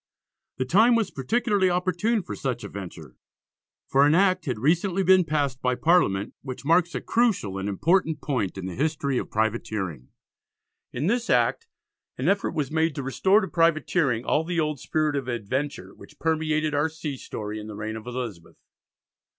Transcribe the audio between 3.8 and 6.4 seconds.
for an Act had recently been passed by Parliament